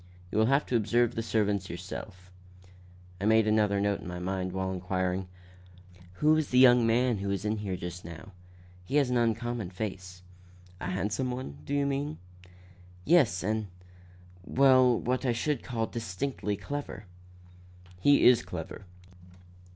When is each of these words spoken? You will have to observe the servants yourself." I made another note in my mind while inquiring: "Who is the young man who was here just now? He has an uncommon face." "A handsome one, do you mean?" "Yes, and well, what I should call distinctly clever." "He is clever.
You 0.31 0.39
will 0.39 0.47
have 0.47 0.65
to 0.65 0.75
observe 0.75 1.13
the 1.13 1.21
servants 1.21 1.69
yourself." 1.69 2.31
I 3.19 3.25
made 3.25 3.45
another 3.45 3.79
note 3.79 3.99
in 4.01 4.07
my 4.07 4.17
mind 4.17 4.51
while 4.51 4.71
inquiring: 4.71 5.27
"Who 6.13 6.35
is 6.37 6.49
the 6.49 6.57
young 6.57 6.87
man 6.87 7.19
who 7.19 7.27
was 7.27 7.43
here 7.43 7.77
just 7.77 8.03
now? 8.03 8.31
He 8.83 8.95
has 8.95 9.11
an 9.11 9.17
uncommon 9.17 9.69
face." 9.69 10.23
"A 10.79 10.87
handsome 10.87 11.29
one, 11.29 11.59
do 11.65 11.75
you 11.75 11.85
mean?" 11.85 12.17
"Yes, 13.05 13.43
and 13.43 13.67
well, 14.43 14.99
what 14.99 15.23
I 15.23 15.33
should 15.33 15.61
call 15.61 15.85
distinctly 15.85 16.57
clever." 16.57 17.05
"He 17.99 18.25
is 18.25 18.41
clever. 18.41 18.87